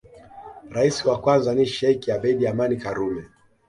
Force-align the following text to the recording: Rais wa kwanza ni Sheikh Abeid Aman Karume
Rais 0.75 1.05
wa 1.05 1.15
kwanza 1.21 1.49
ni 1.55 1.65
Sheikh 1.73 2.05
Abeid 2.15 2.39
Aman 2.51 2.71
Karume 2.83 3.23